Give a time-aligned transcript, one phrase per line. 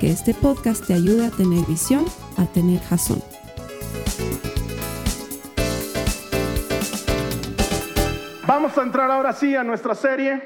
[0.00, 2.04] que este podcast te ayude a tener visión,
[2.36, 3.22] a tener jazón.
[8.46, 10.42] Vamos a entrar ahora sí a nuestra serie,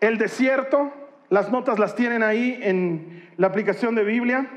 [0.00, 0.92] El desierto.
[1.28, 4.48] Las notas las tienen ahí en la aplicación de Biblia.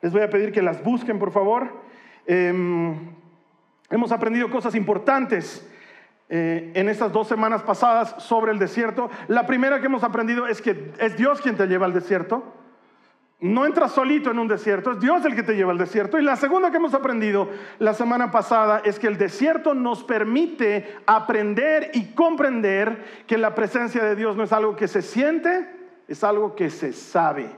[0.00, 1.82] Les voy a pedir que las busquen, por favor.
[2.26, 2.96] Em,
[3.90, 5.66] hemos aprendido cosas importantes
[6.28, 9.10] eh, en estas dos semanas pasadas sobre el desierto.
[9.28, 12.54] La primera que hemos aprendido es que es Dios quien te lleva al desierto.
[13.40, 16.18] No entras solito en un desierto, es Dios el que te lleva al desierto.
[16.18, 17.48] Y la segunda que hemos aprendido
[17.78, 24.02] la semana pasada es que el desierto nos permite aprender y comprender que la presencia
[24.02, 25.70] de Dios no es algo que se siente,
[26.08, 27.48] es algo que se sabe.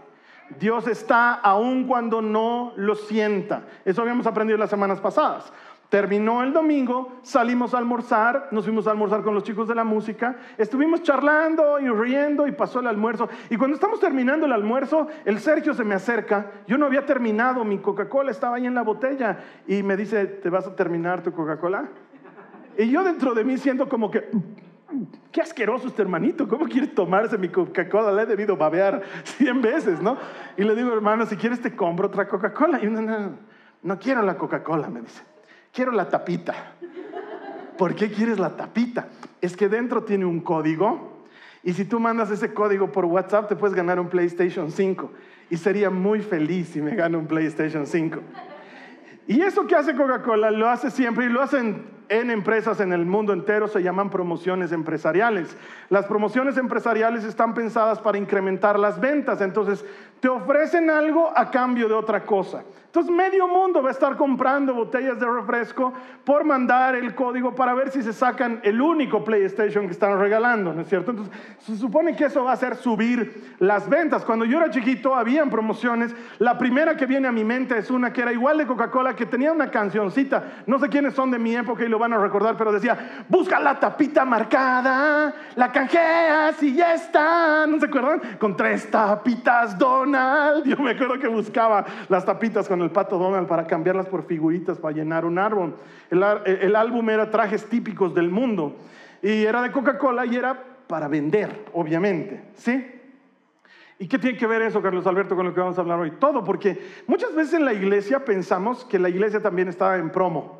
[0.58, 3.62] Dios está aun cuando no lo sienta.
[3.84, 5.50] Eso habíamos aprendido las semanas pasadas.
[5.90, 9.82] Terminó el domingo, salimos a almorzar, nos fuimos a almorzar con los chicos de la
[9.82, 13.28] música, estuvimos charlando y riendo y pasó el almuerzo.
[13.50, 17.64] Y cuando estamos terminando el almuerzo, el Sergio se me acerca, yo no había terminado,
[17.64, 21.32] mi Coca-Cola estaba ahí en la botella y me dice, ¿te vas a terminar tu
[21.32, 21.88] Coca-Cola?
[22.78, 24.30] Y yo dentro de mí siento como que,
[25.32, 28.12] qué asqueroso este hermanito, ¿cómo quiere tomarse mi Coca-Cola?
[28.12, 30.16] Le he debido babear cien veces, ¿no?
[30.56, 32.78] Y le digo, hermano, si quieres te compro otra Coca-Cola.
[32.80, 33.32] Y no, no,
[33.82, 35.24] no quiero la Coca-Cola, me dice
[35.72, 36.54] quiero la tapita.
[37.76, 39.08] ¿Por qué quieres la tapita?
[39.40, 41.24] Es que dentro tiene un código
[41.62, 45.12] y si tú mandas ese código por WhatsApp te puedes ganar un PlayStation 5
[45.50, 48.20] y sería muy feliz si me gano un PlayStation 5.
[49.26, 53.06] Y eso que hace Coca-Cola lo hace siempre y lo hacen en empresas en el
[53.06, 55.56] mundo entero, se llaman promociones empresariales.
[55.90, 59.84] Las promociones empresariales están pensadas para incrementar las ventas, entonces
[60.20, 62.62] te ofrecen algo a cambio de otra cosa.
[62.90, 65.92] Entonces medio mundo va a estar comprando botellas de refresco
[66.24, 70.74] por mandar el código para ver si se sacan el único PlayStation que están regalando,
[70.74, 71.12] ¿no es cierto?
[71.12, 74.24] Entonces se supone que eso va a hacer subir las ventas.
[74.24, 76.12] Cuando yo era chiquito habían promociones.
[76.40, 79.24] La primera que viene a mi mente es una que era igual de Coca-Cola, que
[79.24, 80.64] tenía una cancioncita.
[80.66, 83.60] No sé quiénes son de mi época y lo van a recordar, pero decía, busca
[83.60, 87.68] la tapita marcada, la canjeas y ya está.
[87.68, 88.20] ¿No se acuerdan?
[88.40, 89.78] Con tres tapitas
[90.10, 90.64] Donald.
[90.66, 94.78] Yo me acuerdo que buscaba las tapitas con el pato Donald para cambiarlas por figuritas
[94.78, 95.76] para llenar un árbol.
[96.10, 98.76] El, álbum era trajes típicos del mundo
[99.22, 102.84] y era de Coca-Cola y era para vender, obviamente, ¿sí?
[103.98, 106.12] ¿Y qué tiene que ver eso, Carlos Alberto, con lo que vamos a hablar hoy?
[106.12, 110.59] Todo, porque muchas veces en la iglesia pensamos que la iglesia también está en promo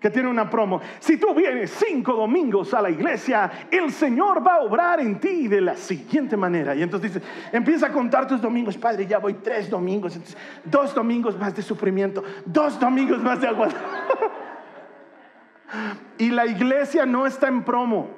[0.00, 0.80] que tiene una promo.
[0.98, 5.48] Si tú vienes cinco domingos a la iglesia, el Señor va a obrar en ti
[5.48, 6.74] de la siguiente manera.
[6.74, 10.18] Y entonces dice, empieza a contar tus domingos, Padre, ya voy tres domingos,
[10.64, 13.68] dos domingos más de sufrimiento, dos domingos más de agua.
[16.18, 18.10] y la iglesia no está en promo.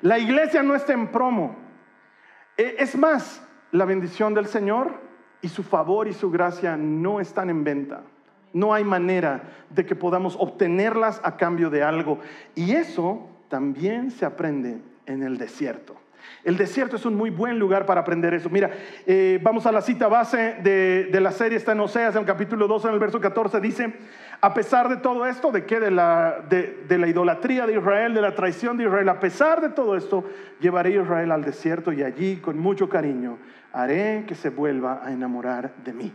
[0.00, 1.56] La iglesia no está en promo.
[2.56, 3.42] E, es más,
[3.72, 5.00] la bendición del Señor
[5.40, 8.02] y su favor y su gracia no están en venta.
[8.54, 12.20] No hay manera de que podamos obtenerlas a cambio de algo.
[12.54, 15.96] Y eso también se aprende en el desierto.
[16.42, 18.48] El desierto es un muy buen lugar para aprender eso.
[18.50, 18.70] Mira,
[19.06, 22.66] eh, vamos a la cita base de, la serie, está en Oseas, en el capítulo
[22.66, 23.94] 2, en el verso 14, dice,
[24.40, 25.80] a pesar de todo esto, ¿de qué?
[25.80, 29.70] De la, de la idolatría de Israel, de la traición de Israel, a pesar de
[29.70, 30.24] todo esto,
[30.60, 33.38] llevaré a Israel al desierto y allí, con mucho cariño,
[33.72, 36.12] haré que se vuelva a enamorar de mí.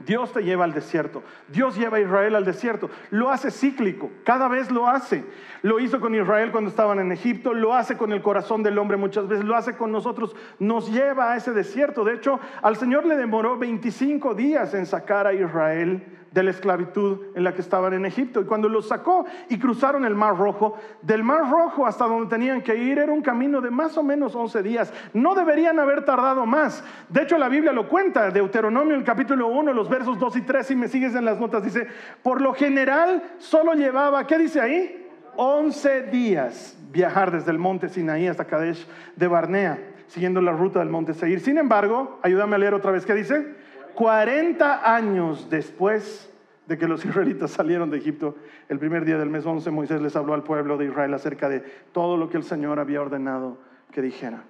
[0.00, 1.22] Dios te lleva al desierto.
[1.48, 2.88] Dios lleva a Israel al desierto.
[3.10, 4.10] Lo hace cíclico.
[4.24, 5.24] Cada vez lo hace.
[5.62, 7.52] Lo hizo con Israel cuando estaban en Egipto.
[7.52, 9.44] Lo hace con el corazón del hombre muchas veces.
[9.44, 10.36] Lo hace con nosotros.
[10.60, 12.04] Nos lleva a ese desierto.
[12.04, 17.18] De hecho, al Señor le demoró 25 días en sacar a Israel de la esclavitud
[17.34, 18.40] en la que estaban en Egipto.
[18.40, 22.62] Y cuando los sacó y cruzaron el Mar Rojo, del Mar Rojo hasta donde tenían
[22.62, 24.92] que ir era un camino de más o menos 11 días.
[25.12, 26.84] No deberían haber tardado más.
[27.08, 28.30] De hecho, la Biblia lo cuenta.
[28.30, 31.62] Deuteronomio, el capítulo 1, los versos 2 y 3, si me sigues en las notas,
[31.62, 31.86] dice,
[32.22, 35.06] por lo general solo llevaba, ¿qué dice ahí?
[35.36, 38.86] 11 días viajar desde el monte Sinaí hasta Kadesh
[39.16, 39.78] de Barnea,
[40.08, 41.40] siguiendo la ruta del monte Seir.
[41.40, 43.54] Sin embargo, ayúdame a leer otra vez, ¿qué dice?
[43.98, 46.32] 40 años después
[46.68, 48.36] de que los israelitas salieron de Egipto,
[48.68, 51.64] el primer día del mes 11, Moisés les habló al pueblo de Israel acerca de
[51.90, 53.58] todo lo que el Señor había ordenado
[53.90, 54.44] que dijera.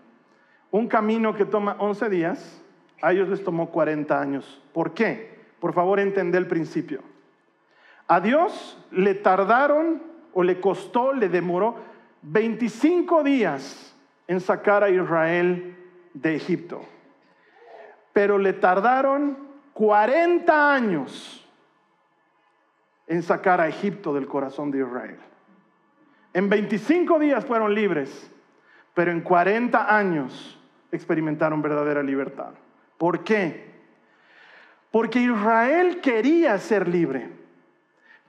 [0.70, 2.62] Un camino que toma 11 días,
[3.00, 4.62] a ellos les tomó 40 años.
[4.74, 5.38] ¿Por qué?
[5.60, 7.00] Por favor, entendé el principio.
[8.06, 10.02] A Dios le tardaron
[10.34, 11.76] o le costó, le demoró
[12.20, 13.96] 25 días
[14.26, 15.74] en sacar a Israel
[16.12, 16.82] de Egipto.
[18.18, 19.38] Pero le tardaron
[19.74, 21.48] 40 años
[23.06, 25.20] en sacar a Egipto del corazón de Israel.
[26.34, 28.28] En 25 días fueron libres,
[28.92, 30.58] pero en 40 años
[30.90, 32.54] experimentaron verdadera libertad.
[32.96, 33.70] ¿Por qué?
[34.90, 37.30] Porque Israel quería ser libre,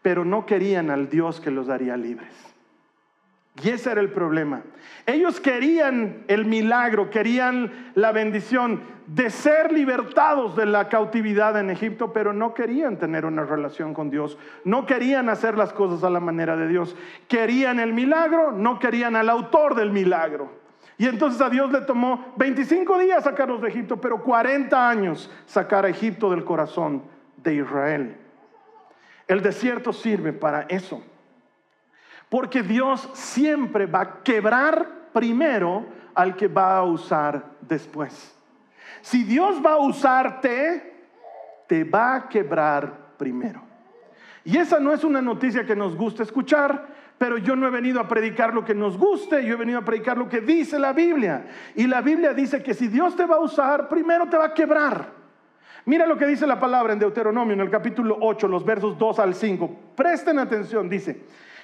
[0.04, 2.49] pero no querían al Dios que los daría libres.
[3.62, 4.64] Y ese era el problema.
[5.06, 12.14] Ellos querían el milagro, querían la bendición de ser libertados de la cautividad en Egipto,
[12.14, 16.20] pero no querían tener una relación con Dios, no querían hacer las cosas a la
[16.20, 16.96] manera de Dios.
[17.28, 20.52] Querían el milagro, no querían al autor del milagro.
[20.98, 25.86] Y entonces a Dios le tomó 25 días sacarlos de Egipto, pero 40 años sacar
[25.86, 27.04] a Egipto del corazón
[27.38, 28.18] de Israel.
[29.28, 31.02] El desierto sirve para eso.
[32.30, 38.36] Porque Dios siempre va a quebrar primero al que va a usar después.
[39.02, 41.08] Si Dios va a usarte,
[41.68, 43.62] te va a quebrar primero.
[44.44, 46.88] Y esa no es una noticia que nos gusta escuchar,
[47.18, 49.86] pero yo no he venido a predicar lo que nos guste, yo he venido a
[49.86, 51.46] predicar lo que dice la Biblia.
[51.76, 54.54] Y la Biblia dice que si Dios te va a usar, primero te va a
[54.54, 55.20] quebrar.
[55.86, 59.20] Mira lo que dice la palabra en Deuteronomio, en el capítulo 8, los versos 2
[59.20, 59.76] al 5.
[59.96, 61.22] Presten atención, dice,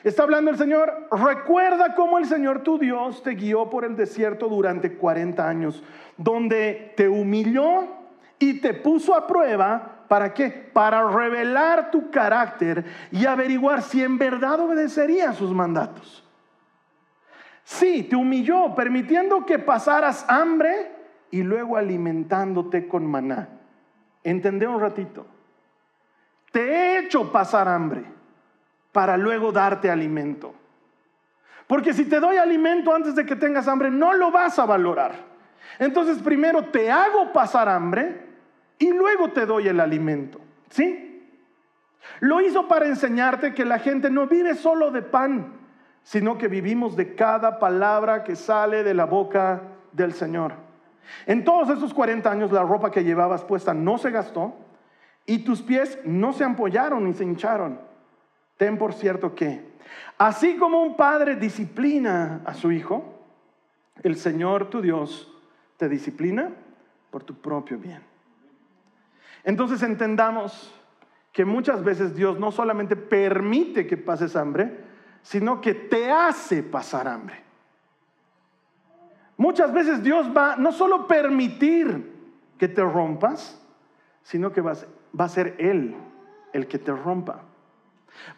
[0.09, 4.47] está hablando el Señor, recuerda cómo el Señor tu Dios te guió por el desierto
[4.47, 5.83] durante 40 años,
[6.17, 7.87] donde te humilló
[8.39, 10.49] y te puso a prueba ¿Para qué?
[10.49, 16.23] Para revelar tu carácter y averiguar si en verdad obedecería sus mandatos.
[17.63, 20.91] Sí, te humilló, permitiendo que pasaras hambre
[21.31, 23.49] y luego alimentándote con maná.
[24.23, 25.25] Entendé un ratito.
[26.51, 28.05] Te he hecho pasar hambre
[28.95, 30.53] para luego darte alimento.
[31.67, 35.15] Porque si te doy alimento antes de que tengas hambre, no lo vas a valorar.
[35.79, 38.21] Entonces primero te hago pasar hambre
[38.79, 40.39] y luego te doy el alimento.
[40.69, 41.27] ¿Sí?
[42.21, 45.51] Lo hizo para enseñarte que la gente no vive solo de pan,
[46.01, 49.61] sino que vivimos de cada palabra que sale de la boca
[49.91, 50.53] del Señor.
[51.25, 54.55] En todos esos 40 años la ropa que llevabas puesta no se gastó
[55.25, 57.93] y tus pies no se ampollaron ni se hincharon.
[58.57, 59.61] Ten por cierto que,
[60.17, 63.15] así como un padre disciplina a su hijo,
[64.03, 65.31] el Señor tu Dios
[65.77, 66.51] te disciplina
[67.11, 68.01] por tu propio bien.
[69.43, 70.73] Entonces entendamos
[71.31, 74.79] que muchas veces Dios no solamente permite que pases hambre,
[75.21, 77.43] sino que te hace pasar hambre.
[79.37, 82.13] Muchas veces Dios va no solo permitir
[82.57, 83.61] que te rompas,
[84.23, 84.73] sino que va
[85.17, 85.95] a ser Él
[86.53, 87.41] el que te rompa,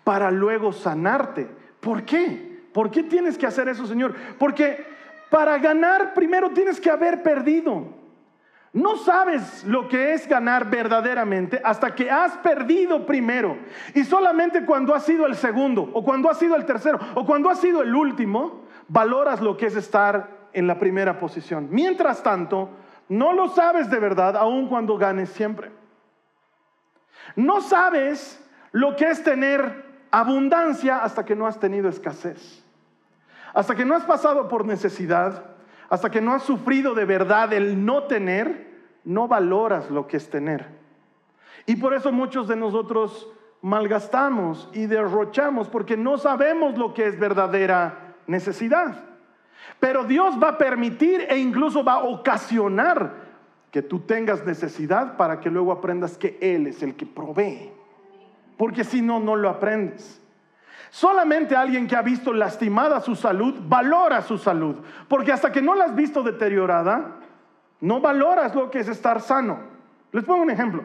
[0.03, 1.47] para luego sanarte.
[1.79, 2.67] ¿Por qué?
[2.73, 4.13] ¿Por qué tienes que hacer eso, Señor?
[4.37, 4.85] Porque
[5.29, 7.95] para ganar primero tienes que haber perdido.
[8.73, 13.57] No sabes lo que es ganar verdaderamente hasta que has perdido primero.
[13.95, 17.49] Y solamente cuando has sido el segundo, o cuando has sido el tercero, o cuando
[17.49, 21.69] has sido el último, valoras lo que es estar en la primera posición.
[21.71, 22.69] Mientras tanto,
[23.09, 25.71] no lo sabes de verdad aun cuando ganes siempre.
[27.35, 32.63] No sabes lo que es tener abundancia hasta que no has tenido escasez.
[33.53, 35.45] Hasta que no has pasado por necesidad,
[35.89, 38.67] hasta que no has sufrido de verdad el no tener,
[39.03, 40.67] no valoras lo que es tener.
[41.65, 43.29] Y por eso muchos de nosotros
[43.61, 49.03] malgastamos y derrochamos porque no sabemos lo que es verdadera necesidad.
[49.79, 53.27] Pero Dios va a permitir e incluso va a ocasionar
[53.71, 57.71] que tú tengas necesidad para que luego aprendas que Él es el que provee.
[58.57, 60.21] Porque si no, no lo aprendes.
[60.89, 64.77] Solamente alguien que ha visto lastimada su salud valora su salud.
[65.07, 67.17] Porque hasta que no la has visto deteriorada,
[67.81, 69.59] no valoras lo que es estar sano.
[70.11, 70.83] Les pongo un ejemplo.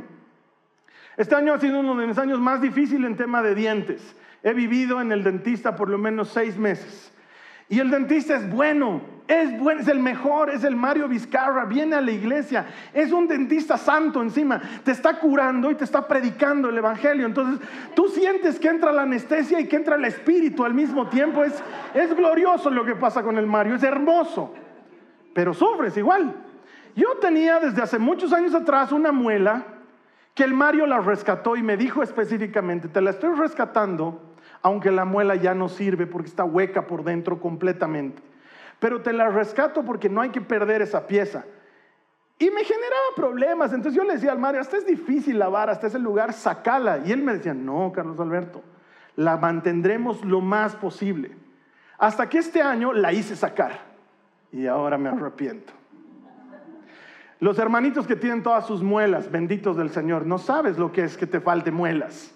[1.17, 4.17] Este año ha sido uno de mis años más difíciles en tema de dientes.
[4.43, 7.13] He vivido en el dentista por lo menos seis meses.
[7.73, 11.97] Y el dentista es bueno, es bueno, es el mejor, es el Mario Vizcarra, viene
[11.97, 16.69] a la iglesia, es un dentista santo encima, te está curando y te está predicando
[16.69, 17.25] el Evangelio.
[17.25, 21.45] Entonces tú sientes que entra la anestesia y que entra el espíritu al mismo tiempo.
[21.45, 21.63] Es,
[21.95, 24.53] es glorioso lo que pasa con el Mario, es hermoso,
[25.33, 26.31] pero sufres igual.
[26.95, 29.65] Yo tenía desde hace muchos años atrás una muela
[30.35, 34.32] que el Mario la rescató y me dijo específicamente, te la estoy rescatando,
[34.63, 38.23] aunque la muela ya no sirve porque está hueca por dentro completamente.
[38.79, 41.45] pero te la rescato porque no hay que perder esa pieza.
[42.37, 43.73] Y me generaba problemas.
[43.73, 46.99] Entonces yo le decía al Mario, hasta es difícil lavar, hasta ese lugar, sacala.
[47.05, 48.61] Y él me decía, no, Carlos Alberto,
[49.15, 51.31] la mantendremos lo más posible.
[51.97, 53.79] Hasta que este año la hice sacar.
[54.51, 55.73] Y ahora me arrepiento.
[57.39, 61.17] Los hermanitos que tienen todas sus muelas, benditos del Señor, no sabes lo que es
[61.17, 62.32] que te falte muelas.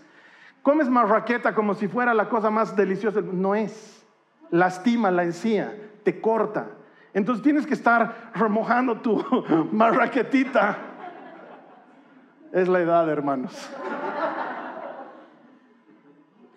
[0.67, 3.21] Comes marraqueta como si fuera la cosa más deliciosa.
[3.21, 4.05] No es.
[4.51, 6.67] Lastima la encía, te corta.
[7.15, 9.25] Entonces tienes que estar remojando tu
[9.71, 10.77] marraquetita.
[12.53, 13.71] Es la edad, hermanos.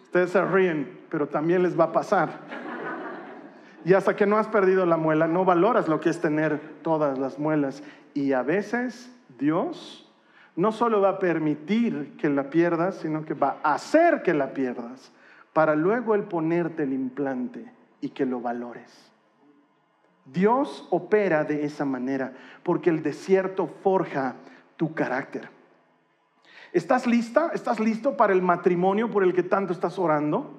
[0.05, 2.29] Ustedes se ríen, pero también les va a pasar.
[3.85, 7.19] Y hasta que no has perdido la muela, no valoras lo que es tener todas
[7.19, 7.83] las muelas.
[8.15, 10.08] Y a veces Dios
[10.59, 14.53] no solo va a permitir que la pierdas, sino que va a hacer que la
[14.53, 15.13] pierdas,
[15.53, 19.09] para luego el ponerte el implante y que lo valores.
[20.25, 24.35] Dios opera de esa manera porque el desierto forja
[24.75, 25.49] tu carácter.
[26.73, 27.51] ¿Estás lista?
[27.53, 30.58] ¿Estás listo para el matrimonio por el que tanto estás orando?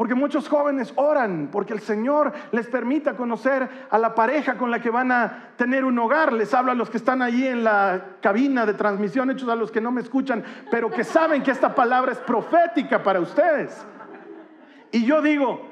[0.00, 4.80] Porque muchos jóvenes oran porque el Señor les permita conocer a la pareja con la
[4.80, 6.32] que van a tener un hogar.
[6.32, 9.70] Les hablo a los que están allí en la cabina de transmisión, hechos a los
[9.70, 13.76] que no me escuchan, pero que saben que esta palabra es profética para ustedes.
[14.90, 15.68] Y yo digo,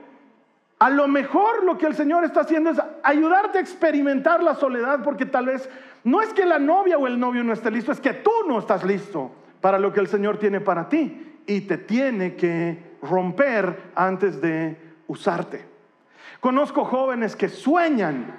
[0.79, 5.03] a lo mejor lo que el Señor está haciendo es ayudarte a experimentar la soledad
[5.03, 5.71] porque tal vez
[6.05, 8.59] no es que la novia o el novio no esté listo, es que tú no
[8.59, 9.31] estás listo
[9.63, 14.76] para lo que el Señor tiene para ti y te tiene que romper antes de
[15.07, 15.64] usarte.
[16.40, 18.35] Conozco jóvenes que sueñan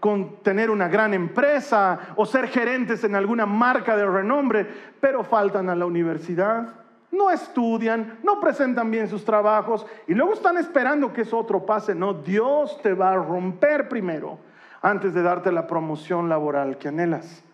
[0.00, 4.66] con tener una gran empresa o ser gerentes en alguna marca de renombre,
[5.00, 6.82] pero faltan a la universidad
[7.12, 11.94] no estudian, no presentan bien sus trabajos y luego están esperando que eso otro pase.
[11.94, 14.38] No, Dios te va a romper primero
[14.80, 17.44] antes de darte la promoción laboral que anhelas.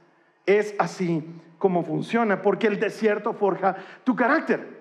[0.46, 1.28] Es así
[1.58, 4.78] como funciona, porque el desierto forja tu carácter.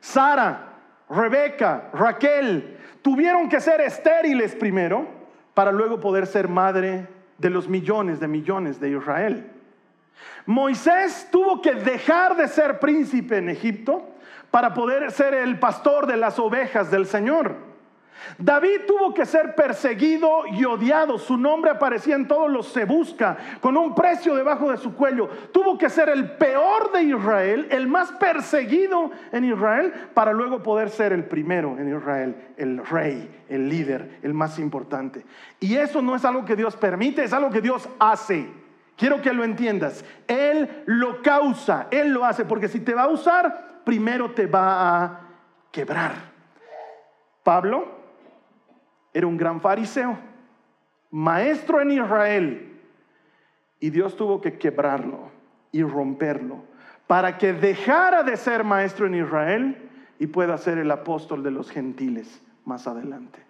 [0.00, 0.69] Sara,
[1.10, 5.06] Rebeca, Raquel tuvieron que ser estériles primero
[5.54, 9.50] para luego poder ser madre de los millones de millones de Israel.
[10.46, 14.08] Moisés tuvo que dejar de ser príncipe en Egipto
[14.50, 17.69] para poder ser el pastor de las ovejas del Señor.
[18.38, 21.18] David tuvo que ser perseguido y odiado.
[21.18, 25.28] Su nombre aparecía en todos los se busca, con un precio debajo de su cuello.
[25.52, 30.90] Tuvo que ser el peor de Israel, el más perseguido en Israel, para luego poder
[30.90, 35.24] ser el primero en Israel, el rey, el líder, el más importante.
[35.58, 38.48] Y eso no es algo que Dios permite, es algo que Dios hace.
[38.96, 40.04] Quiero que lo entiendas.
[40.26, 45.04] Él lo causa, Él lo hace, porque si te va a usar, primero te va
[45.04, 45.20] a
[45.70, 46.12] quebrar.
[47.42, 47.99] Pablo
[49.12, 50.18] era un gran fariseo,
[51.10, 52.80] maestro en Israel,
[53.80, 55.30] y Dios tuvo que quebrarlo
[55.72, 56.70] y romperlo
[57.10, 59.90] para que dejara de ser maestro en Israel
[60.20, 63.42] y pueda ser el apóstol de los gentiles más adelante.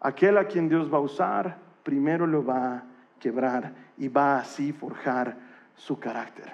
[0.00, 2.82] Aquel a quien Dios va a usar, primero lo va a
[3.20, 5.36] quebrar y va así forjar
[5.76, 6.52] su carácter.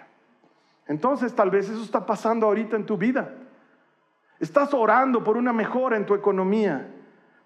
[0.86, 3.32] Entonces tal vez eso está pasando ahorita en tu vida.
[4.40, 6.86] Estás orando por una mejora en tu economía,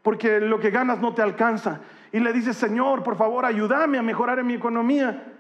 [0.04, 1.80] porque lo que ganas no te alcanza.
[2.12, 5.32] Y le dices, Señor, por favor, ayúdame a mejorar en mi economía.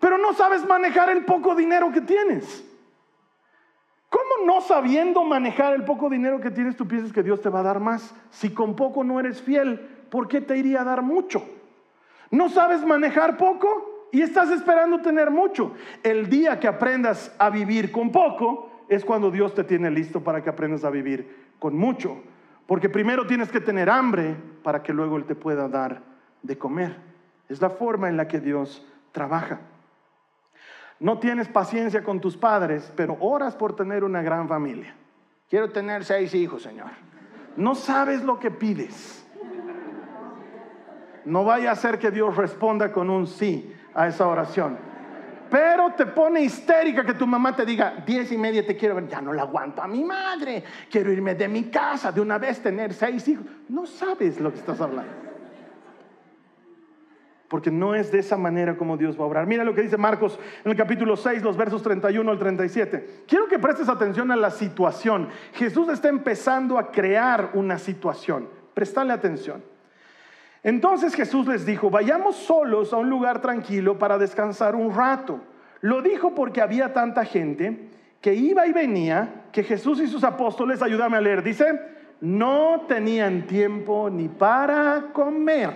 [0.00, 2.64] Pero no sabes manejar el poco dinero que tienes.
[4.10, 7.60] ¿Cómo no sabiendo manejar el poco dinero que tienes, tú piensas que Dios te va
[7.60, 8.12] a dar más?
[8.30, 9.78] Si con poco no eres fiel,
[10.10, 11.48] ¿por qué te iría a dar mucho?
[12.32, 15.72] No sabes manejar poco y estás esperando tener mucho.
[16.02, 20.42] El día que aprendas a vivir con poco es cuando Dios te tiene listo para
[20.42, 22.20] que aprendas a vivir con mucho.
[22.68, 26.02] Porque primero tienes que tener hambre para que luego Él te pueda dar
[26.42, 26.96] de comer.
[27.48, 29.58] Es la forma en la que Dios trabaja.
[31.00, 34.94] No tienes paciencia con tus padres, pero oras por tener una gran familia.
[35.48, 36.90] Quiero tener seis hijos, Señor.
[37.56, 39.26] No sabes lo que pides.
[41.24, 44.76] No vaya a ser que Dios responda con un sí a esa oración.
[45.50, 49.08] Pero te pone histérica que tu mamá te diga, diez y media te quiero ver,
[49.08, 52.60] ya no la aguanto a mi madre, quiero irme de mi casa, de una vez
[52.60, 53.46] tener seis hijos.
[53.68, 55.12] No sabes lo que estás hablando.
[57.48, 59.46] Porque no es de esa manera como Dios va a obrar.
[59.46, 63.24] Mira lo que dice Marcos en el capítulo 6, los versos 31 al 37.
[63.26, 65.28] Quiero que prestes atención a la situación.
[65.54, 68.50] Jesús está empezando a crear una situación.
[68.74, 69.62] Prestale atención.
[70.68, 75.40] Entonces Jesús les dijo, vayamos solos a un lugar tranquilo para descansar un rato.
[75.80, 77.88] Lo dijo porque había tanta gente
[78.20, 81.80] que iba y venía que Jesús y sus apóstoles, ayúdame a leer, dice,
[82.20, 85.70] no tenían tiempo ni para comer.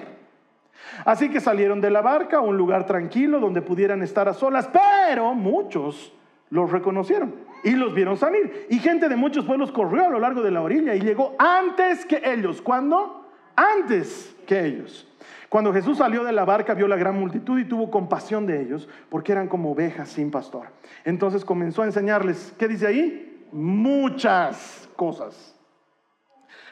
[1.07, 4.69] Así que salieron de la barca a un lugar tranquilo donde pudieran estar a solas,
[4.71, 6.13] pero muchos
[6.51, 7.35] los reconocieron
[7.65, 8.67] y los vieron salir.
[8.69, 12.05] Y gente de muchos pueblos corrió a lo largo de la orilla y llegó antes
[12.05, 12.61] que ellos.
[12.61, 13.22] ¿Cuándo?
[13.57, 15.09] Antes que ellos.
[15.49, 18.89] Cuando Jesús salió de la barca, vio la gran multitud y tuvo compasión de ellos,
[19.11, 20.69] porque eran como ovejas sin pastor.
[21.05, 23.47] Entonces comenzó a enseñarles, ¿qué dice ahí?
[23.53, 25.55] Muchas cosas.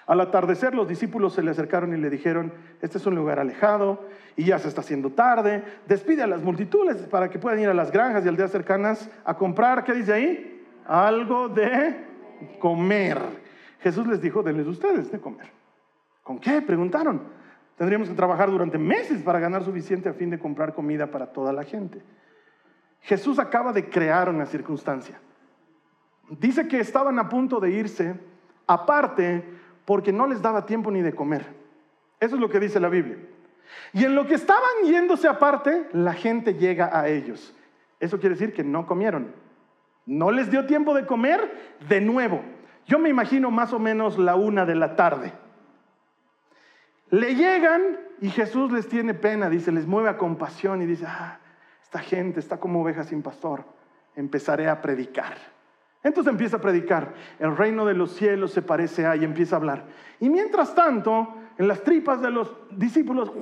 [0.07, 4.09] Al atardecer los discípulos se le acercaron y le dijeron, este es un lugar alejado
[4.35, 7.75] y ya se está haciendo tarde, despide a las multitudes para que puedan ir a
[7.75, 10.65] las granjas y aldeas cercanas a comprar, ¿qué dice ahí?
[10.87, 11.97] Algo de
[12.59, 13.19] comer.
[13.81, 15.60] Jesús les dijo, denles ustedes de comer.
[16.31, 16.63] ¿Con qué?
[16.63, 17.23] Preguntaron.
[17.77, 21.53] Tendríamos que trabajar durante meses para ganar suficiente a fin de comprar comida para toda
[21.53, 22.01] la gente.
[23.01, 25.19] Jesús acaba de crear una circunstancia.
[26.29, 28.15] Dice que estaban a punto de irse
[28.69, 29.43] aparte
[29.85, 31.45] porque no les daba tiempo ni de comer.
[32.21, 33.17] Eso es lo que dice la Biblia.
[33.93, 37.53] Y en lo que estaban yéndose aparte, la gente llega a ellos.
[37.99, 39.33] Eso quiere decir que no comieron.
[40.07, 42.41] No les dio tiempo de comer de nuevo.
[42.87, 45.33] Yo me imagino más o menos la una de la tarde.
[47.11, 51.39] Le llegan y Jesús les tiene pena, dice, les mueve a compasión y dice, ah,
[51.83, 53.65] esta gente está como oveja sin pastor,
[54.15, 55.37] empezaré a predicar.
[56.03, 59.59] Entonces empieza a predicar, el reino de los cielos se parece a y empieza a
[59.59, 59.85] hablar.
[60.19, 63.33] Y mientras tanto, en las tripas de los discípulos,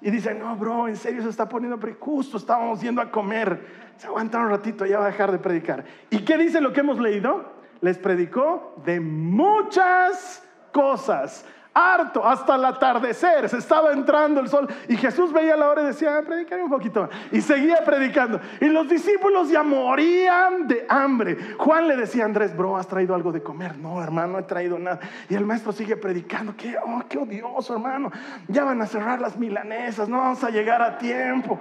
[0.00, 4.06] y dice, no, bro, en serio se está poniendo, justo estábamos yendo a comer, se
[4.06, 5.84] aguanta un ratito, ya va a dejar de predicar.
[6.10, 7.52] ¿Y qué dice lo que hemos leído?
[7.80, 14.96] Les predicó de muchas cosas harto, hasta el atardecer, se estaba entrando el sol y
[14.96, 18.40] Jesús veía la hora y decía, ah, predicaré un poquito y seguía predicando.
[18.60, 21.54] Y los discípulos ya morían de hambre.
[21.58, 23.76] Juan le decía a Andrés, bro, ¿has traído algo de comer?
[23.78, 25.00] No, hermano, no he traído nada.
[25.28, 28.10] Y el maestro sigue predicando, qué, oh, qué odioso, hermano.
[28.48, 31.58] Ya van a cerrar las milanesas, no vamos a llegar a tiempo.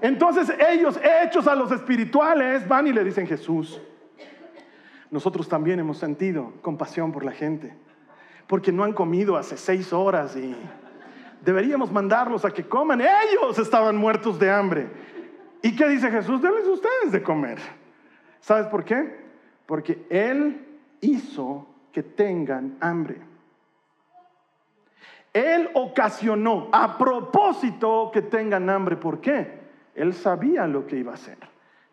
[0.00, 3.80] Entonces ellos, hechos a los espirituales, van y le dicen, Jesús,
[5.10, 7.74] nosotros también hemos sentido compasión por la gente
[8.50, 10.56] porque no han comido hace seis horas y
[11.40, 13.00] deberíamos mandarlos a que coman.
[13.00, 14.88] Ellos estaban muertos de hambre.
[15.62, 16.42] ¿Y qué dice Jesús?
[16.42, 17.60] Denles ustedes de comer.
[18.40, 19.20] ¿Sabes por qué?
[19.66, 20.66] Porque Él
[21.00, 23.18] hizo que tengan hambre.
[25.32, 28.96] Él ocasionó a propósito que tengan hambre.
[28.96, 29.60] ¿Por qué?
[29.94, 31.38] Él sabía lo que iba a hacer.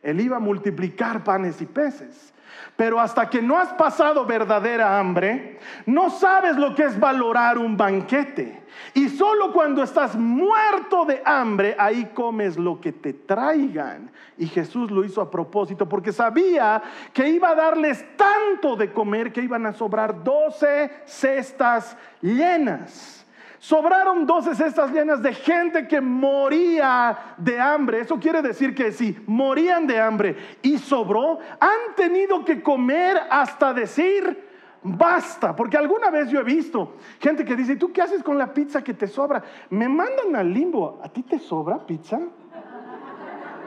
[0.07, 2.33] Él iba a multiplicar panes y peces.
[2.77, 7.75] Pero hasta que no has pasado verdadera hambre, no sabes lo que es valorar un
[7.75, 8.63] banquete.
[8.93, 14.09] Y solo cuando estás muerto de hambre, ahí comes lo que te traigan.
[14.37, 19.33] Y Jesús lo hizo a propósito porque sabía que iba a darles tanto de comer
[19.33, 23.16] que iban a sobrar doce cestas llenas.
[23.59, 28.01] Sobraron doce cestas llenas de gente que moría de hambre.
[28.01, 33.73] Eso quiere decir que si morían de hambre y sobró, han tenido que comer hasta
[33.73, 34.47] decir,
[34.83, 35.55] basta.
[35.55, 38.83] Porque alguna vez yo he visto gente que dice, ¿tú qué haces con la pizza
[38.83, 39.43] que te sobra?
[39.71, 40.99] Me mandan al limbo.
[41.03, 42.19] ¿A ti te sobra pizza?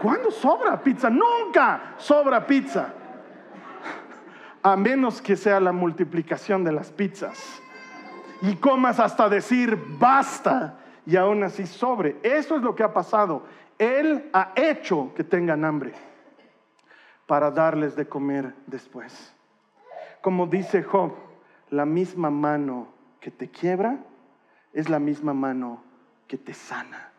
[0.00, 1.10] ¿Cuándo sobra pizza?
[1.10, 2.94] Nunca sobra pizza.
[4.62, 7.60] A menos que sea la multiplicación de las pizzas
[8.42, 12.16] y comas hasta decir basta y aún así sobre.
[12.22, 13.44] Eso es lo que ha pasado.
[13.78, 15.92] Él ha hecho que tengan hambre
[17.26, 19.34] para darles de comer después.
[20.20, 21.14] Como dice Job,
[21.70, 22.88] la misma mano
[23.20, 23.98] que te quiebra
[24.72, 25.82] es la misma mano
[26.26, 27.10] que te sana.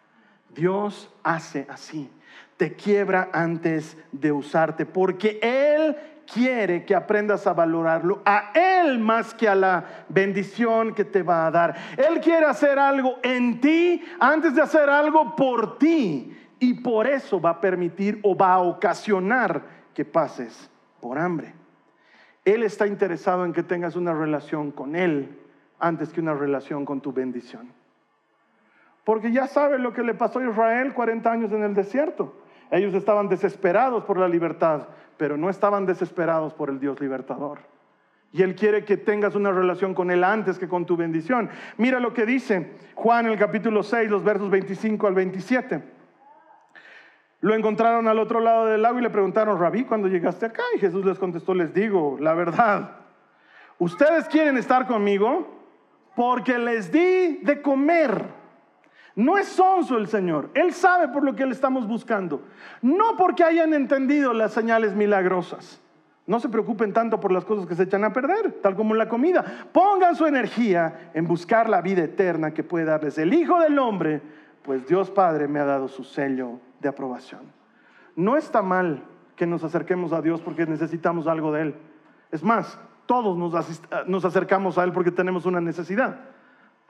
[0.49, 2.09] Dios hace así,
[2.57, 9.33] te quiebra antes de usarte, porque Él quiere que aprendas a valorarlo a Él más
[9.33, 11.75] que a la bendición que te va a dar.
[11.97, 16.37] Él quiere hacer algo en ti antes de hacer algo por ti.
[16.59, 21.53] Y por eso va a permitir o va a ocasionar que pases por hambre.
[22.45, 25.37] Él está interesado en que tengas una relación con Él
[25.79, 27.71] antes que una relación con tu bendición.
[29.03, 32.35] Porque ya sabes lo que le pasó a Israel 40 años en el desierto.
[32.69, 34.87] Ellos estaban desesperados por la libertad,
[35.21, 37.59] pero no estaban desesperados por el Dios libertador.
[38.31, 41.47] Y Él quiere que tengas una relación con Él antes que con tu bendición.
[41.77, 45.83] Mira lo que dice Juan en el capítulo 6, los versos 25 al 27.
[47.41, 50.63] Lo encontraron al otro lado del lago y le preguntaron, Rabí, ¿cuándo llegaste acá?
[50.75, 52.95] Y Jesús les contestó, les digo, la verdad,
[53.77, 55.47] ustedes quieren estar conmigo
[56.15, 58.25] porque les di de comer.
[59.15, 60.49] No es sonso el Señor.
[60.53, 62.41] Él sabe por lo que le estamos buscando.
[62.81, 65.81] No porque hayan entendido las señales milagrosas.
[66.27, 69.09] No se preocupen tanto por las cosas que se echan a perder, tal como la
[69.09, 69.43] comida.
[69.73, 74.21] Pongan su energía en buscar la vida eterna que puede darles el Hijo del Hombre,
[74.63, 77.41] pues Dios Padre me ha dado su sello de aprobación.
[78.15, 79.03] No está mal
[79.35, 81.75] que nos acerquemos a Dios porque necesitamos algo de Él.
[82.31, 86.19] Es más, todos nos, acercamos a Él porque tenemos una necesidad.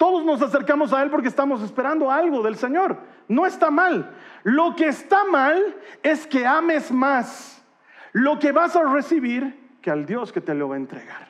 [0.02, 2.98] Todos nos acercamos a Él porque estamos esperando algo del Señor.
[3.28, 4.10] No está mal.
[4.42, 7.64] Lo que está mal es que ames más
[8.12, 11.28] lo que vas a recibir que al Dios que te lo va a entregar.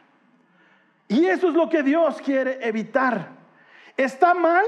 [1.10, 3.28] Y eso es lo que Dios quiere evitar.
[3.98, 4.64] ¿Está mal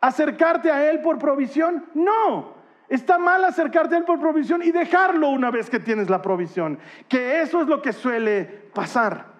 [0.00, 1.84] acercarte a Él por provisión?
[1.92, 2.54] No.
[2.88, 6.78] Está mal acercarte a Él por provisión y dejarlo una vez que tienes la provisión.
[7.06, 9.35] Que eso es lo que suele pasar.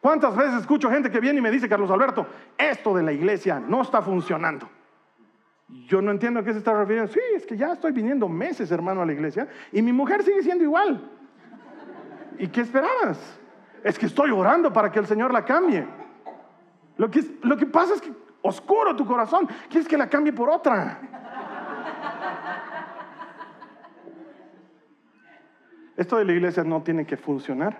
[0.00, 3.60] ¿Cuántas veces escucho gente que viene y me dice, Carlos Alberto, esto de la iglesia
[3.60, 4.68] no está funcionando?
[5.88, 7.12] Yo no entiendo a qué se está refiriendo.
[7.12, 10.42] Sí, es que ya estoy viniendo meses, hermano, a la iglesia y mi mujer sigue
[10.42, 11.10] siendo igual.
[12.38, 13.18] ¿Y qué esperabas?
[13.82, 15.86] Es que estoy orando para que el Señor la cambie.
[16.96, 21.00] Lo que, pasa es que oscuro tu corazón, quieres que la cambie por otra.
[25.96, 27.78] Esto de la iglesia no tiene que funcionar,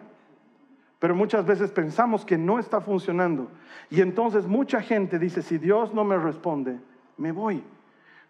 [0.98, 3.50] pero muchas veces pensamos que no está funcionando.
[3.90, 6.80] Y entonces mucha gente dice, si Dios no me responde,
[7.16, 7.62] me voy.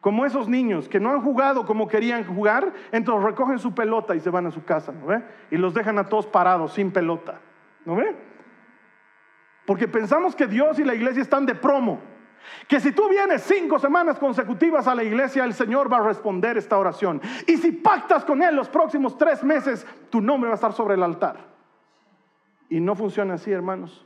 [0.00, 4.20] Como esos niños que no han jugado como querían jugar, entonces recogen su pelota y
[4.20, 5.22] se van a su casa, ¿no ve?
[5.50, 7.40] Y los dejan a todos parados, sin pelota,
[7.84, 8.14] ¿no ve?
[9.64, 12.00] Porque pensamos que Dios y la iglesia están de promo.
[12.68, 16.56] Que si tú vienes cinco semanas consecutivas a la iglesia, el Señor va a responder
[16.56, 17.20] esta oración.
[17.46, 20.94] Y si pactas con Él los próximos tres meses, tu nombre va a estar sobre
[20.94, 21.55] el altar.
[22.68, 24.04] Y no funciona así, hermanos.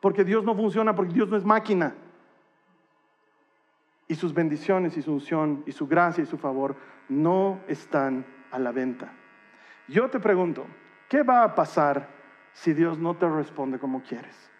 [0.00, 1.94] Porque Dios no funciona, porque Dios no es máquina
[4.08, 6.76] y sus bendiciones y su unción y su gracia y su favor
[7.08, 9.12] no están a la venta.
[9.88, 10.66] Yo te pregunto,
[11.08, 12.08] ¿qué va a pasar
[12.52, 14.50] si Dios no te responde como quieres?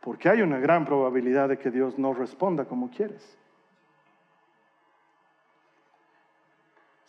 [0.00, 3.38] Porque hay una gran probabilidad de que Dios no responda como quieres.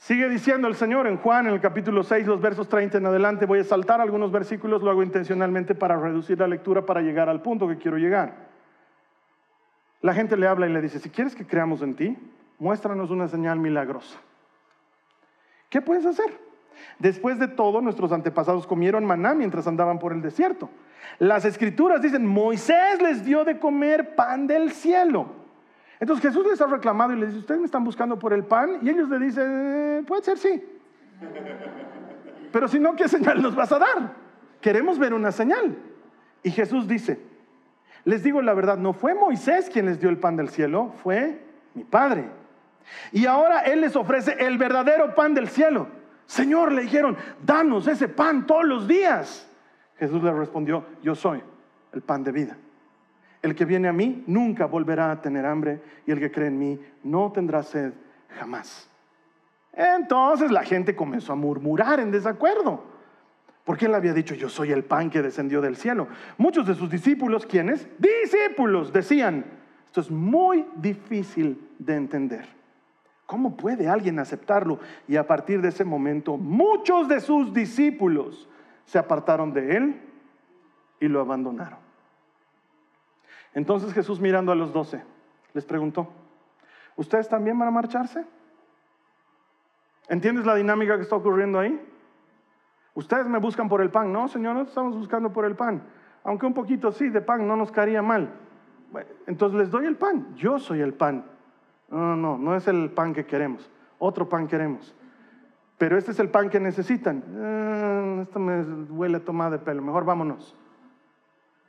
[0.06, 3.48] Sigue diciendo el Señor en Juan, en el capítulo 6, los versos 30 en adelante.
[3.48, 7.42] Voy a saltar algunos versículos, lo hago intencionalmente para reducir la lectura para llegar al
[7.42, 8.36] punto que quiero llegar.
[10.02, 12.16] La gente le habla y le dice, si quieres que creamos en ti,
[12.60, 14.20] muéstranos una señal milagrosa.
[15.70, 16.40] ¿Qué puedes hacer?
[17.00, 20.70] Después de todo, nuestros antepasados comieron maná mientras andaban por el desierto.
[21.18, 25.45] Las escrituras dicen, Moisés les dio de comer pan del cielo.
[26.00, 28.80] Entonces Jesús les ha reclamado y les dice, ustedes me están buscando por el pan.
[28.82, 30.64] Y ellos le dicen, eh, puede ser sí.
[32.52, 34.14] Pero si no, ¿qué señal nos vas a dar?
[34.62, 35.76] Queremos ver una señal.
[36.44, 37.20] Y Jesús dice,
[38.04, 41.42] les digo la verdad, no fue Moisés quien les dio el pan del cielo, fue
[41.74, 42.30] mi Padre.
[43.12, 45.88] Y ahora Él les ofrece el verdadero pan del cielo.
[46.26, 49.48] Señor, le dijeron, danos ese pan todos los días.
[49.98, 51.42] Jesús le respondió, yo soy
[51.94, 52.58] el pan de vida.
[53.46, 56.58] El que viene a mí nunca volverá a tener hambre y el que cree en
[56.58, 57.94] mí no tendrá sed
[58.40, 58.90] jamás.
[59.72, 62.84] Entonces la gente comenzó a murmurar en desacuerdo.
[63.64, 66.08] Porque él había dicho, yo soy el pan que descendió del cielo.
[66.40, 67.88] Muchos de sus discípulos, ¿quiénes?
[68.00, 69.46] Discípulos, decían,
[69.86, 72.48] esto es muy difícil de entender.
[73.28, 74.80] ¿Cómo puede alguien aceptarlo?
[75.08, 78.50] Y a partir de ese momento, muchos de sus discípulos
[78.86, 80.02] se apartaron de él
[81.00, 81.85] y lo abandonaron.
[83.56, 85.02] Entonces Jesús mirando a los doce,
[85.54, 86.10] les preguntó,
[86.98, 88.26] ¿ustedes también van a marcharse?
[90.10, 91.82] ¿Entiendes la dinámica que está ocurriendo ahí?
[92.94, 94.12] Ustedes me buscan por el pan.
[94.12, 95.84] No, Señor, no estamos buscando por el pan.
[96.24, 98.34] Aunque un poquito sí de pan no nos caería mal.
[99.26, 100.36] entonces les doy el pan.
[100.36, 101.26] Yo soy el pan.
[101.90, 103.72] No, no, no es el pan que queremos.
[104.00, 104.94] Otro pan queremos.
[105.78, 107.24] Pero este es el pan que necesitan.
[107.38, 109.82] Ah, esto me huele a tomar de pelo.
[109.82, 110.56] Mejor vámonos.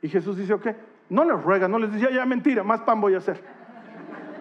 [0.01, 0.67] Y Jesús dice, ok,
[1.09, 3.41] no les ruega, no les dice, ya, mentira, más pan voy a hacer.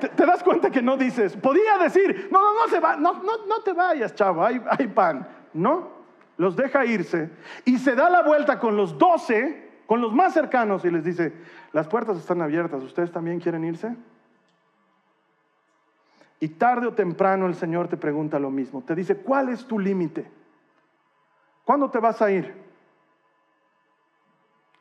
[0.00, 1.36] ¿Te, das cuenta que no dices?
[1.36, 4.88] Podía decir, no, no, no se va, no, no, no te vayas, chavo, hay, hay
[4.88, 5.26] pan.
[5.54, 5.88] No,
[6.36, 7.30] los deja irse
[7.64, 11.32] y se da la vuelta con los doce, con los más cercanos y les dice,
[11.72, 13.96] las puertas están abiertas, ¿ustedes también quieren irse?
[16.40, 19.78] Y tarde o temprano el Señor te pregunta lo mismo, te dice, ¿cuál es tu
[19.78, 20.30] límite?
[21.64, 22.65] ¿Cuándo te vas a ir?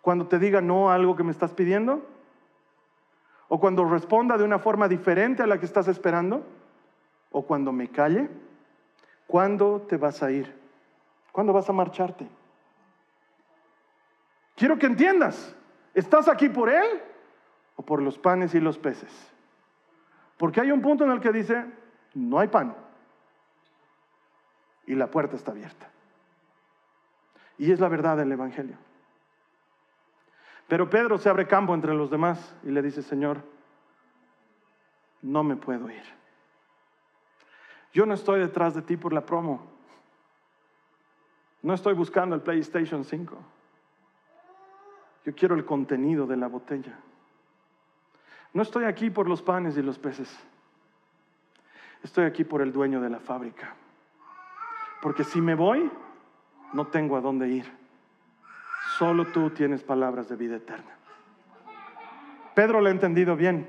[0.05, 2.07] ¿Cuando te diga no a algo que me estás pidiendo?
[3.47, 6.45] ¿O cuando responda de una forma diferente a la que estás esperando?
[7.31, 8.29] ¿O cuando me calle?
[9.25, 10.55] ¿Cuándo te vas a ir?
[11.31, 12.27] ¿Cuándo vas a marcharte?
[14.55, 15.55] Quiero que entiendas,
[15.95, 17.01] ¿estás aquí por Él
[17.75, 19.11] o por los panes y los peces?
[20.37, 21.65] Porque hay un punto en el que dice,
[22.13, 22.75] no hay pan
[24.85, 25.89] y la puerta está abierta.
[27.57, 28.84] Y es la verdad del Evangelio.
[30.67, 33.43] Pero Pedro se abre campo entre los demás y le dice, Señor,
[35.21, 36.03] no me puedo ir.
[37.93, 39.65] Yo no estoy detrás de ti por la promo.
[41.61, 43.37] No estoy buscando el PlayStation 5.
[45.25, 46.99] Yo quiero el contenido de la botella.
[48.53, 50.33] No estoy aquí por los panes y los peces.
[52.03, 53.75] Estoy aquí por el dueño de la fábrica.
[55.01, 55.89] Porque si me voy,
[56.73, 57.84] no tengo a dónde ir.
[58.97, 60.95] Solo tú tienes palabras de vida eterna.
[62.53, 63.67] Pedro lo ha entendido bien.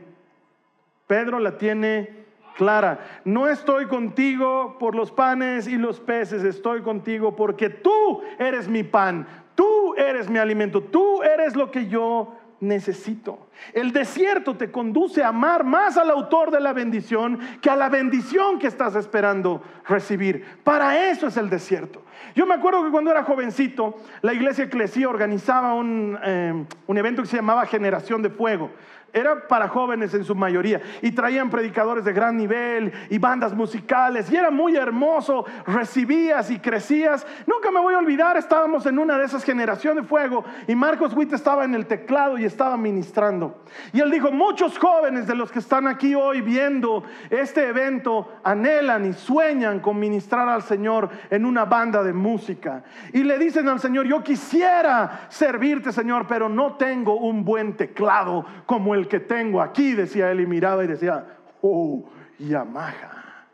[1.09, 3.21] Pedro la tiene clara.
[3.25, 8.85] No estoy contigo por los panes y los peces, estoy contigo porque tú eres mi
[8.85, 13.47] pan, tú eres mi alimento, tú eres lo que yo necesito.
[13.73, 17.89] El desierto te conduce a amar más al autor de la bendición que a la
[17.89, 20.45] bendición que estás esperando recibir.
[20.65, 22.03] Para eso es el desierto.
[22.35, 27.23] Yo me acuerdo que cuando era jovencito, la iglesia eclesía organizaba un, eh, un evento
[27.23, 28.71] que se llamaba Generación de Fuego.
[29.13, 34.31] Era para jóvenes en su mayoría y traían predicadores de gran nivel y bandas musicales
[34.31, 37.27] y era muy hermoso, recibías y crecías.
[37.47, 41.15] Nunca me voy a olvidar, estábamos en una de esas generaciones de fuego y Marcos
[41.15, 43.63] Witt estaba en el teclado y estaba ministrando.
[43.93, 49.07] Y él dijo, muchos jóvenes de los que están aquí hoy viendo este evento anhelan
[49.07, 52.85] y sueñan con ministrar al Señor en una banda de música.
[53.13, 58.45] Y le dicen al Señor, yo quisiera servirte Señor, pero no tengo un buen teclado
[58.67, 61.27] como el que tengo aquí, decía él y miraba y decía,
[61.63, 62.05] oh,
[62.39, 63.47] Yamaha.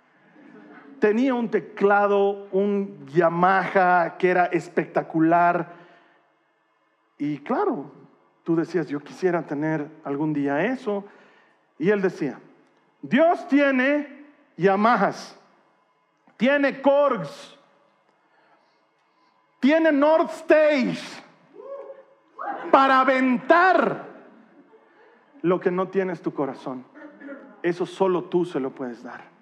[0.98, 5.72] Tenía un teclado, un Yamaha que era espectacular.
[7.18, 7.90] Y claro,
[8.44, 11.04] tú decías, yo quisiera tener algún día eso.
[11.78, 12.38] Y él decía,
[13.00, 14.26] Dios tiene
[14.56, 15.36] Yamahas,
[16.36, 17.58] tiene Korgs,
[19.58, 21.22] tiene North Stage
[22.70, 24.11] para aventar
[25.42, 26.84] lo que no tienes tu corazón.
[27.62, 29.32] Eso solo tú se lo puedes dar.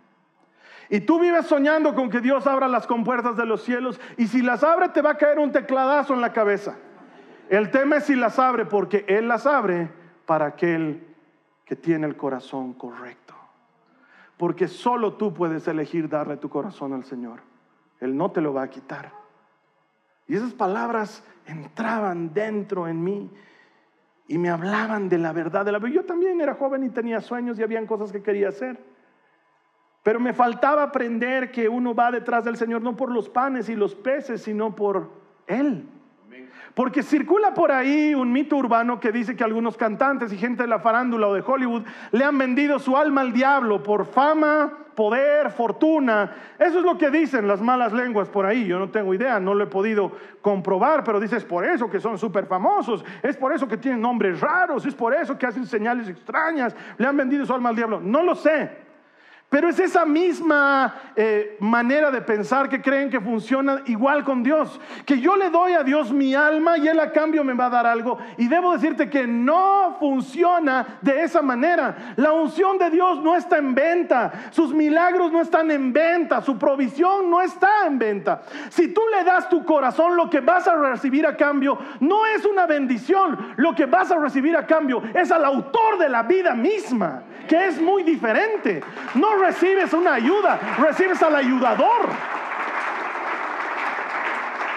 [0.89, 4.43] Y tú vives soñando con que Dios abra las compuertas de los cielos y si
[4.43, 6.77] las abre te va a caer un tecladazo en la cabeza.
[7.49, 9.89] El tema es si las abre porque Él las abre
[10.27, 11.07] para aquel
[11.65, 13.35] que tiene el corazón correcto.
[14.37, 17.41] Porque solo tú puedes elegir darle tu corazón al Señor.
[18.01, 19.13] Él no te lo va a quitar.
[20.27, 23.31] Y esas palabras entraban dentro en mí
[24.31, 25.81] y me hablaban de la verdad de la.
[25.89, 28.79] Yo también era joven y tenía sueños y habían cosas que quería hacer.
[30.05, 33.75] Pero me faltaba aprender que uno va detrás del Señor no por los panes y
[33.75, 35.11] los peces, sino por
[35.49, 35.85] Él.
[36.75, 40.69] Porque circula por ahí un mito urbano que dice que algunos cantantes y gente de
[40.69, 45.51] la farándula o de Hollywood le han vendido su alma al diablo por fama, poder,
[45.51, 46.33] fortuna.
[46.59, 48.67] Eso es lo que dicen las malas lenguas por ahí.
[48.67, 52.19] Yo no tengo idea, no lo he podido comprobar, pero dices por eso que son
[52.19, 56.09] súper famosos, es por eso que tienen nombres raros, es por eso que hacen señales
[56.09, 58.01] extrañas, le han vendido su alma al diablo.
[58.01, 58.90] No lo sé.
[59.51, 64.81] Pero es esa misma eh, manera de pensar que creen que funciona igual con Dios.
[65.05, 67.71] Que yo le doy a Dios mi alma y Él a cambio me va a
[67.71, 68.17] dar algo.
[68.37, 72.15] Y debo decirte que no funciona de esa manera.
[72.15, 74.31] La unción de Dios no está en venta.
[74.53, 76.43] Sus milagros no están en venta.
[76.43, 78.43] Su provisión no está en venta.
[78.69, 82.45] Si tú le das tu corazón, lo que vas a recibir a cambio no es
[82.45, 83.55] una bendición.
[83.57, 87.69] Lo que vas a recibir a cambio es al autor de la vida misma, que
[87.69, 88.83] es muy diferente.
[89.15, 92.09] No recibes una ayuda, recibes al ayudador.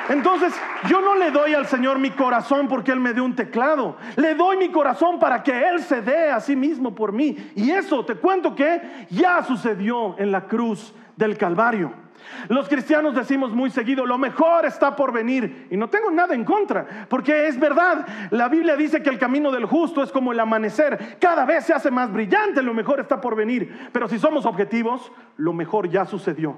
[0.09, 0.53] Entonces,
[0.89, 3.95] yo no le doy al Señor mi corazón porque Él me dio un teclado.
[4.17, 7.37] Le doy mi corazón para que Él se dé a sí mismo por mí.
[7.55, 11.93] Y eso, te cuento que ya sucedió en la cruz del Calvario.
[12.49, 15.67] Los cristianos decimos muy seguido, lo mejor está por venir.
[15.69, 18.05] Y no tengo nada en contra, porque es verdad.
[18.31, 21.17] La Biblia dice que el camino del justo es como el amanecer.
[21.19, 23.89] Cada vez se hace más brillante, lo mejor está por venir.
[23.91, 26.57] Pero si somos objetivos, lo mejor ya sucedió.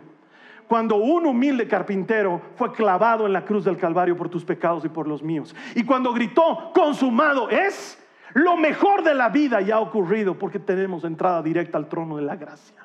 [0.67, 4.89] Cuando un humilde carpintero fue clavado en la cruz del Calvario por tus pecados y
[4.89, 5.55] por los míos.
[5.75, 11.03] Y cuando gritó, consumado es, lo mejor de la vida ya ha ocurrido porque tenemos
[11.03, 12.84] entrada directa al trono de la gracia.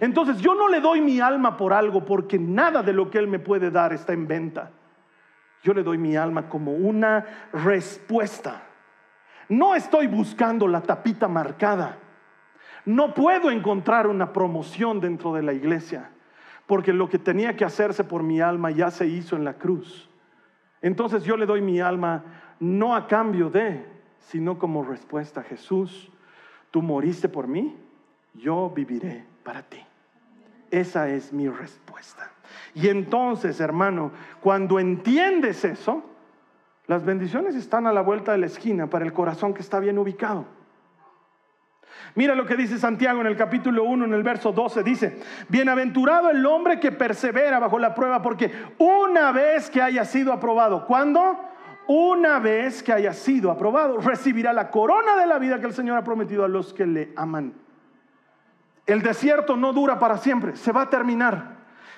[0.00, 3.28] Entonces yo no le doy mi alma por algo porque nada de lo que Él
[3.28, 4.70] me puede dar está en venta.
[5.62, 8.62] Yo le doy mi alma como una respuesta.
[9.48, 11.98] No estoy buscando la tapita marcada.
[12.84, 16.10] No puedo encontrar una promoción dentro de la iglesia
[16.66, 20.08] porque lo que tenía que hacerse por mi alma ya se hizo en la cruz.
[20.82, 22.24] Entonces yo le doy mi alma
[22.60, 23.86] no a cambio de,
[24.18, 25.42] sino como respuesta.
[25.42, 26.10] Jesús,
[26.70, 27.76] tú moriste por mí,
[28.34, 29.80] yo viviré para ti.
[30.70, 32.30] Esa es mi respuesta.
[32.74, 36.02] Y entonces, hermano, cuando entiendes eso,
[36.86, 39.98] las bendiciones están a la vuelta de la esquina para el corazón que está bien
[39.98, 40.46] ubicado.
[42.16, 44.82] Mira lo que dice Santiago en el capítulo 1, en el verso 12.
[44.82, 50.32] Dice, bienaventurado el hombre que persevera bajo la prueba, porque una vez que haya sido
[50.32, 51.38] aprobado, ¿cuándo?
[51.86, 55.96] Una vez que haya sido aprobado, recibirá la corona de la vida que el Señor
[55.96, 57.63] ha prometido a los que le aman.
[58.86, 61.54] El desierto no dura para siempre, se va a terminar.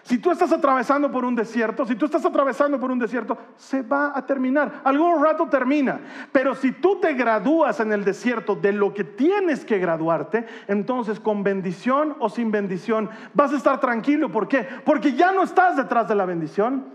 [0.06, 3.82] Si tú estás atravesando por un desierto, si tú estás atravesando por un desierto, se
[3.82, 4.82] va a terminar.
[4.84, 5.98] Algún rato termina.
[6.30, 11.18] Pero si tú te gradúas en el desierto de lo que tienes que graduarte, entonces
[11.18, 14.30] con bendición o sin bendición vas a estar tranquilo.
[14.30, 14.68] ¿Por qué?
[14.84, 16.86] Porque ya no estás detrás de la bendición,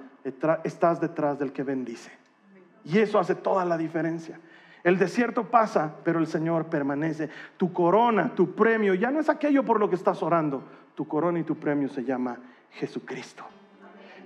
[0.63, 2.13] estás detrás del que bendice.
[2.86, 4.39] Y eso hace toda la diferencia.
[4.84, 7.30] El desierto pasa, pero el Señor permanece.
[7.58, 10.63] Tu corona, tu premio, ya no es aquello por lo que estás orando.
[10.96, 12.38] Tu corona y tu premio se llama
[12.72, 13.44] Jesucristo.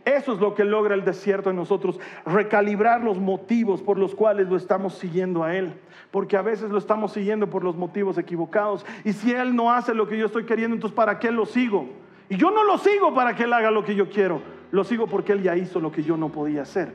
[0.05, 4.47] Eso es lo que logra el desierto en nosotros, recalibrar los motivos por los cuales
[4.47, 5.73] lo estamos siguiendo a Él.
[6.11, 8.85] Porque a veces lo estamos siguiendo por los motivos equivocados.
[9.03, 11.89] Y si Él no hace lo que yo estoy queriendo, entonces ¿para qué lo sigo?
[12.29, 14.41] Y yo no lo sigo para que Él haga lo que yo quiero.
[14.71, 16.93] Lo sigo porque Él ya hizo lo que yo no podía hacer.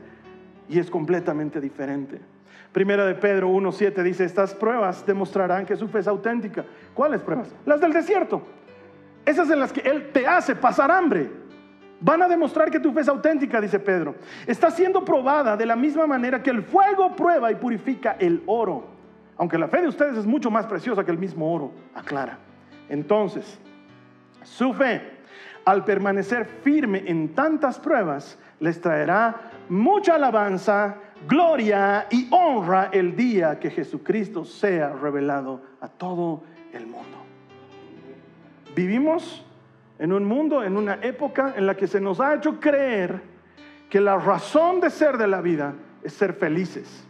[0.69, 2.21] Y es completamente diferente.
[2.71, 6.63] Primera de Pedro 1.7 dice, estas pruebas demostrarán que su fe es auténtica.
[6.93, 7.53] ¿Cuáles pruebas?
[7.65, 8.41] Las del desierto.
[9.25, 11.29] Esas en las que Él te hace pasar hambre.
[11.99, 14.15] Van a demostrar que tu fe es auténtica, dice Pedro.
[14.47, 18.87] Está siendo probada de la misma manera que el fuego prueba y purifica el oro.
[19.37, 22.39] Aunque la fe de ustedes es mucho más preciosa que el mismo oro, aclara.
[22.89, 23.59] Entonces,
[24.43, 25.01] su fe,
[25.65, 29.35] al permanecer firme en tantas pruebas, les traerá
[29.69, 30.95] mucha alabanza,
[31.27, 37.17] gloria y honra el día que Jesucristo sea revelado a todo el mundo.
[38.75, 39.45] Vivimos
[39.99, 43.21] en un mundo, en una época en la que se nos ha hecho creer
[43.89, 47.05] que la razón de ser de la vida es ser felices.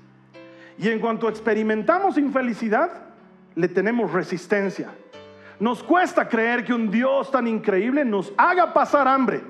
[0.78, 2.90] Y en cuanto experimentamos infelicidad,
[3.56, 4.90] le tenemos resistencia.
[5.60, 9.42] Nos cuesta creer que un Dios tan increíble nos haga pasar hambre.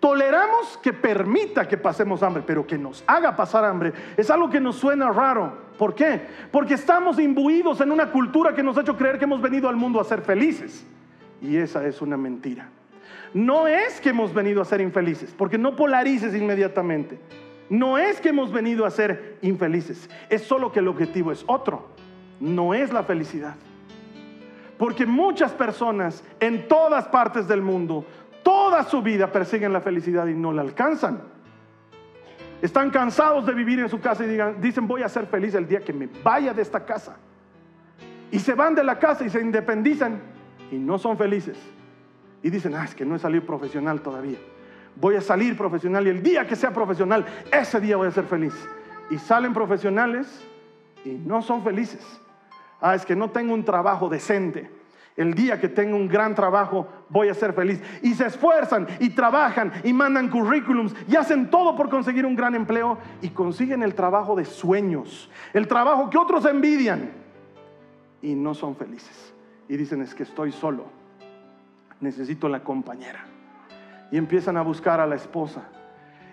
[0.00, 4.60] Toleramos que permita que pasemos hambre, pero que nos haga pasar hambre es algo que
[4.60, 5.68] nos suena raro.
[5.76, 6.20] ¿Por qué?
[6.52, 9.76] Porque estamos imbuidos en una cultura que nos ha hecho creer que hemos venido al
[9.76, 10.86] mundo a ser felices.
[11.42, 12.68] Y esa es una mentira.
[13.34, 17.18] No es que hemos venido a ser infelices, porque no polarices inmediatamente.
[17.68, 21.88] No es que hemos venido a ser infelices, es solo que el objetivo es otro,
[22.40, 23.56] no es la felicidad.
[24.78, 28.06] Porque muchas personas en todas partes del mundo,
[28.48, 31.20] toda su vida persiguen la felicidad y no la alcanzan.
[32.62, 35.80] Están cansados de vivir en su casa y dicen voy a ser feliz el día
[35.80, 37.18] que me vaya de esta casa.
[38.30, 40.22] Y se van de la casa y se independizan
[40.70, 41.58] y no son felices.
[42.42, 44.38] Y dicen, ah, es que no he salido profesional todavía.
[44.96, 48.24] Voy a salir profesional y el día que sea profesional, ese día voy a ser
[48.24, 48.54] feliz.
[49.10, 50.42] Y salen profesionales
[51.04, 52.00] y no son felices.
[52.80, 54.77] Ah, es que no tengo un trabajo decente.
[55.18, 57.82] El día que tenga un gran trabajo voy a ser feliz.
[58.02, 62.54] Y se esfuerzan y trabajan y mandan currículums y hacen todo por conseguir un gran
[62.54, 67.10] empleo y consiguen el trabajo de sueños, el trabajo que otros envidian
[68.22, 69.34] y no son felices
[69.68, 70.84] y dicen es que estoy solo,
[72.00, 73.24] necesito la compañera.
[74.12, 75.64] Y empiezan a buscar a la esposa.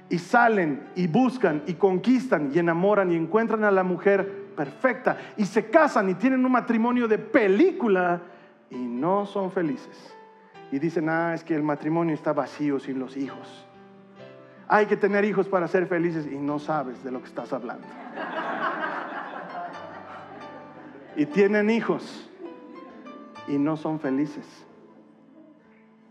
[0.10, 5.45] Y salen y buscan y conquistan y enamoran y encuentran a la mujer perfecta y
[5.45, 8.21] se casan y tienen un matrimonio de película
[8.69, 10.15] y no son felices.
[10.71, 13.65] Y dicen, ah, es que el matrimonio está vacío sin los hijos.
[14.67, 17.86] Hay que tener hijos para ser felices y no sabes de lo que estás hablando.
[21.15, 22.30] y tienen hijos
[23.47, 24.45] y no son felices.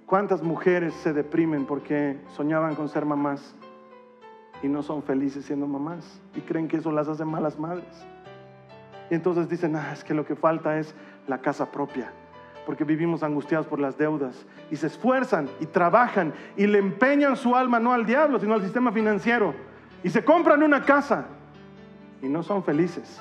[0.07, 3.55] ¿Cuántas mujeres se deprimen porque soñaban con ser mamás
[4.63, 8.07] y no son felices siendo mamás y creen que eso las hace malas madres?
[9.11, 10.95] Y entonces dicen, ah, es que lo que falta es
[11.27, 12.13] la casa propia,
[12.67, 17.55] porque vivimos angustiados por las deudas y se esfuerzan y trabajan y le empeñan su
[17.55, 19.55] alma no al diablo, sino al sistema financiero
[20.05, 21.27] y se compran una casa
[22.23, 23.21] y no son felices.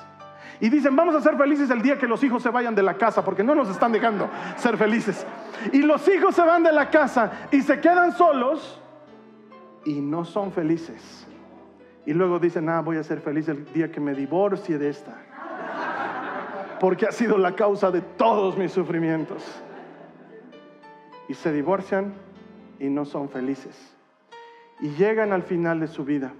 [0.60, 2.94] Y dicen, vamos a ser felices el día que los hijos se vayan de la
[2.94, 5.26] casa, porque no nos están dejando ser felices.
[5.72, 8.80] Y los hijos se van de la casa y se quedan solos
[9.84, 11.26] y no son felices.
[12.06, 15.16] Y luego dicen, ah, voy a ser feliz el día que me divorcie de esta.
[16.84, 19.42] Porque ha sido la causa de todos mis sufrimientos.
[21.28, 22.12] Y se divorcian
[22.78, 23.96] y no son felices.
[24.80, 26.34] Y llegan al final de su vida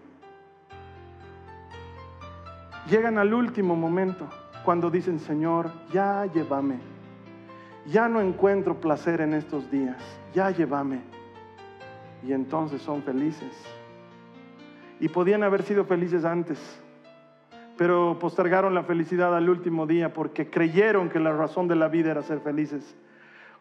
[2.91, 4.29] llegan al último momento,
[4.65, 6.79] cuando dicen, Señor, ya llévame.
[7.87, 9.97] ya no encuentro placer en estos días,
[10.35, 11.01] ya llévame.
[12.23, 13.53] Y entonces son felices.
[15.01, 16.59] Y podían haber sido felices antes,
[17.77, 22.11] pero postergaron la felicidad al último día porque creyeron que la razón de la vida
[22.11, 22.97] era ser felices,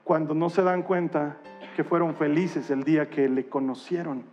[0.03, 1.37] cuando no se dan cuenta
[1.75, 4.23] que fueron felices el día que le conocieron.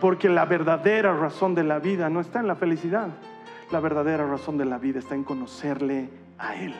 [0.00, 3.08] Porque la verdadera razón de la vida no está en la felicidad,
[3.70, 6.08] la verdadera razón de la vida está en conocerle
[6.38, 6.74] a Él.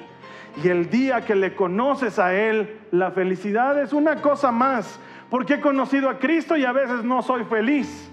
[0.63, 4.99] Y el día que le conoces a Él, la felicidad es una cosa más.
[5.31, 8.11] Porque he conocido a Cristo y a veces no soy feliz.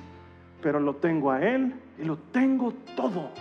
[0.61, 3.31] Pero lo tengo a Él y lo tengo todo.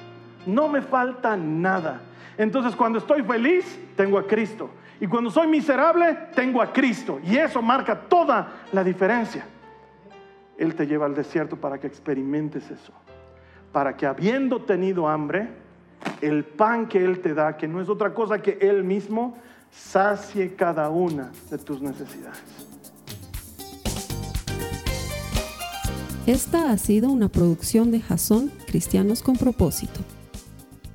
[0.49, 2.01] No me falta nada.
[2.38, 4.70] Entonces cuando estoy feliz, tengo a Cristo.
[4.99, 7.20] Y cuando soy miserable, tengo a Cristo.
[7.22, 9.44] Y eso marca toda la diferencia.
[10.57, 12.94] Él te lleva al desierto para que experimentes eso.
[13.72, 15.49] Para que habiendo tenido hambre,
[16.22, 19.36] el pan que Él te da, que no es otra cosa que Él mismo,
[19.70, 22.42] sacie cada una de tus necesidades.
[26.26, 30.01] Esta ha sido una producción de Jason Cristianos con propósito.